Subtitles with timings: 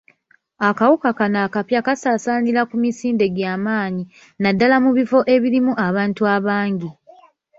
[0.67, 4.03] Akawuka kano akapya kasaasaanira ku misinde gya maanyi,
[4.41, 6.89] naddala mu bifo ebirimu abantu abangi.